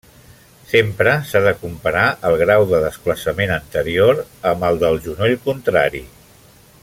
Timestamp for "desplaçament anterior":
2.85-4.25